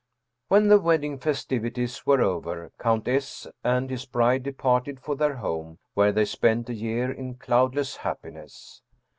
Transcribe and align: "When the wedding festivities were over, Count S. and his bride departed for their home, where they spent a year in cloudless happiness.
"When 0.47 0.67
the 0.67 0.79
wedding 0.79 1.19
festivities 1.19 2.07
were 2.07 2.23
over, 2.23 2.71
Count 2.79 3.07
S. 3.07 3.45
and 3.63 3.87
his 3.91 4.07
bride 4.07 4.41
departed 4.41 4.99
for 4.99 5.15
their 5.15 5.35
home, 5.35 5.77
where 5.93 6.11
they 6.11 6.25
spent 6.25 6.67
a 6.71 6.73
year 6.73 7.11
in 7.11 7.35
cloudless 7.35 7.97
happiness. 7.97 8.81